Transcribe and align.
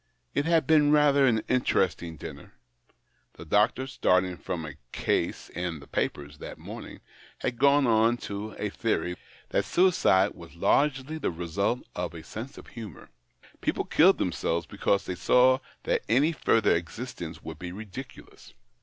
It 0.33 0.45
had 0.45 0.65
been 0.65 0.91
rather 0.91 1.27
an 1.27 1.43
interesting 1.47 2.17
dinner. 2.17 2.55
The 3.33 3.45
doctor, 3.45 3.85
starting 3.85 4.35
from 4.35 4.65
a 4.65 4.77
case 4.91 5.49
in 5.49 5.79
the 5.79 5.85
papers 5.85 6.39
that 6.39 6.57
morning, 6.57 7.01
had 7.37 7.59
gone 7.59 7.85
on 7.85 8.17
to 8.25 8.55
a 8.57 8.71
theory 8.71 9.15
that 9.49 9.63
suicide 9.63 10.31
was 10.33 10.55
largely 10.55 11.19
the 11.19 11.29
result 11.29 11.81
of 11.95 12.15
a 12.15 12.23
sense 12.23 12.57
of 12.57 12.65
humour. 12.69 13.09
People 13.61 13.85
killed 13.85 14.17
themselves 14.17 14.65
because 14.65 15.05
they 15.05 15.13
saw 15.13 15.59
that 15.83 16.01
any 16.09 16.31
further 16.31 16.73
existence 16.75 17.43
would 17.43 17.59
be 17.59 17.71
ridiculous. 17.71 18.55